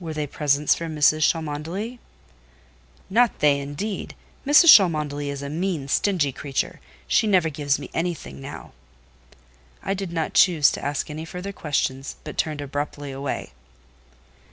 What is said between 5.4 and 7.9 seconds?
a mean, stingy creature; she never gives me